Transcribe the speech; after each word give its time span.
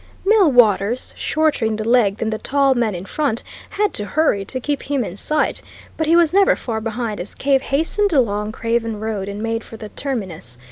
Millwaters, 0.25 1.13
shorter 1.15 1.63
in 1.63 1.75
the 1.75 1.87
leg 1.87 2.17
than 2.17 2.31
the 2.31 2.39
tall 2.39 2.73
man 2.73 2.95
in 2.95 3.05
front, 3.05 3.43
had 3.69 3.93
to 3.93 4.03
hurry 4.03 4.43
to 4.43 4.59
keep 4.59 4.81
him 4.81 5.03
in 5.03 5.15
sight, 5.15 5.61
but 5.95 6.07
he 6.07 6.15
was 6.15 6.33
never 6.33 6.55
far 6.55 6.81
behind 6.81 7.19
as 7.19 7.35
Cave 7.35 7.61
hastened 7.61 8.11
along 8.11 8.51
Craven 8.51 8.99
Road 8.99 9.27
and 9.29 9.43
made 9.43 9.63
for 9.63 9.77
the 9.77 9.89
terminus. 9.89 10.57